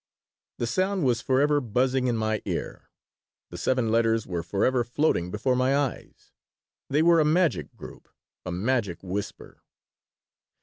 The 0.57 0.65
sound 0.65 1.05
was 1.05 1.21
forever 1.21 1.61
buzzing 1.61 2.07
in 2.07 2.17
my 2.17 2.41
ear. 2.45 2.89
The 3.51 3.57
seven 3.59 3.91
letters 3.91 4.25
were 4.25 4.41
forever 4.41 4.83
floating 4.83 5.29
before 5.29 5.55
my 5.55 5.77
eyes. 5.77 6.31
They 6.89 7.03
were 7.03 7.19
a 7.19 7.23
magic 7.23 7.75
group, 7.75 8.09
a 8.43 8.51
magic 8.51 9.03
whisper. 9.03 9.61